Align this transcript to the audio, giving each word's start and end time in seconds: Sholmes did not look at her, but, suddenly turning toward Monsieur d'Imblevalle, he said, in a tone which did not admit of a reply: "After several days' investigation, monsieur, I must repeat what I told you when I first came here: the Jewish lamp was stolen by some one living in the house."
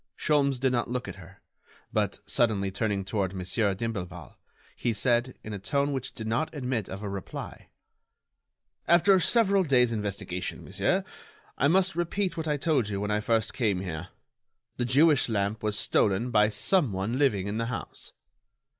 Sholmes 0.17 0.59
did 0.59 0.71
not 0.71 0.89
look 0.89 1.07
at 1.07 1.17
her, 1.17 1.43
but, 1.93 2.21
suddenly 2.25 2.71
turning 2.71 3.05
toward 3.05 3.35
Monsieur 3.35 3.75
d'Imblevalle, 3.75 4.33
he 4.75 4.93
said, 4.93 5.37
in 5.43 5.53
a 5.53 5.59
tone 5.59 5.93
which 5.93 6.15
did 6.15 6.25
not 6.25 6.51
admit 6.55 6.89
of 6.89 7.03
a 7.03 7.07
reply: 7.07 7.69
"After 8.87 9.19
several 9.19 9.61
days' 9.63 9.91
investigation, 9.91 10.63
monsieur, 10.63 11.03
I 11.55 11.67
must 11.67 11.95
repeat 11.95 12.35
what 12.35 12.47
I 12.47 12.57
told 12.57 12.89
you 12.89 12.99
when 12.99 13.11
I 13.11 13.19
first 13.21 13.53
came 13.53 13.81
here: 13.81 14.07
the 14.77 14.85
Jewish 14.85 15.29
lamp 15.29 15.61
was 15.61 15.77
stolen 15.77 16.31
by 16.31 16.49
some 16.49 16.91
one 16.93 17.19
living 17.19 17.45
in 17.45 17.57
the 17.59 17.67
house." 17.67 18.11